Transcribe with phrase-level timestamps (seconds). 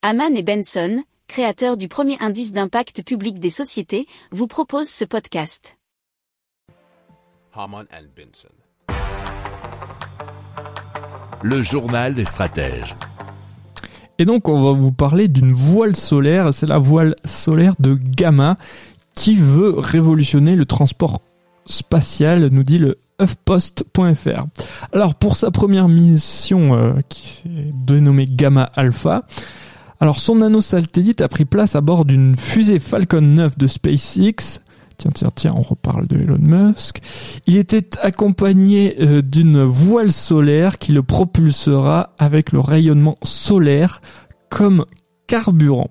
[0.00, 5.76] Haman et Benson, créateurs du premier indice d'impact public des sociétés, vous proposent ce podcast.
[7.52, 8.48] Haman and Benson.
[11.42, 12.94] Le journal des stratèges.
[14.20, 18.56] Et donc on va vous parler d'une voile solaire, c'est la voile solaire de Gamma
[19.16, 21.22] qui veut révolutionner le transport
[21.66, 24.46] spatial, nous dit le HuffPost.fr.
[24.92, 29.24] Alors pour sa première mission euh, qui est dénommée Gamma Alpha,
[30.00, 34.60] alors son nanosatellite a pris place à bord d'une fusée Falcon 9 de SpaceX.
[34.96, 37.00] Tiens, tiens, tiens, on reparle de Elon Musk.
[37.46, 44.00] Il était accompagné euh, d'une voile solaire qui le propulsera avec le rayonnement solaire
[44.50, 44.84] comme
[45.28, 45.90] carburant.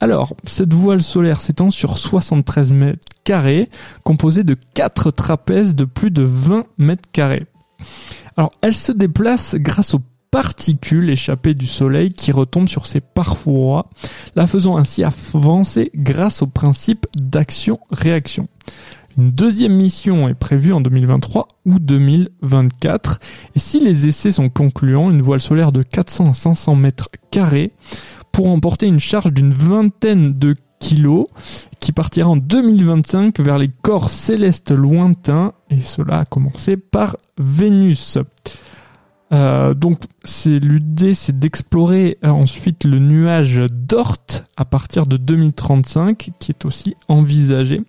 [0.00, 3.68] Alors, cette voile solaire s'étend sur 73 mètres carrés,
[4.04, 7.46] composée de quatre trapèzes de plus de 20 mètres carrés.
[8.36, 10.02] Alors, elle se déplace grâce aux
[10.36, 13.88] particules échappées du soleil qui retombent sur ses parois,
[14.34, 18.46] la faisant ainsi avancer grâce au principe d'action-réaction.
[19.16, 23.18] Une deuxième mission est prévue en 2023 ou 2024.
[23.54, 27.72] Et si les essais sont concluants, une voile solaire de 400 à 500 mètres carrés
[28.30, 31.28] pour emporter une charge d'une vingtaine de kilos
[31.80, 38.18] qui partira en 2025 vers les corps célestes lointains et cela a commencé par Vénus.
[39.32, 44.18] Euh, donc c'est l'idée c'est d'explorer euh, ensuite le nuage d'Ort
[44.56, 47.82] à partir de 2035 qui est aussi envisagé.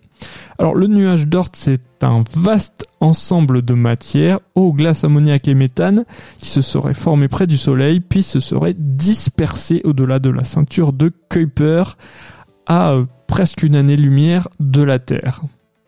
[0.58, 6.04] Alors le nuage d'Ort c'est un vaste ensemble de matière, eau, glace, ammoniac et méthane
[6.38, 10.92] qui se seraient formés près du Soleil puis se seraient dispersés au-delà de la ceinture
[10.92, 11.84] de Kuiper
[12.66, 15.42] à euh, presque une année-lumière de la Terre.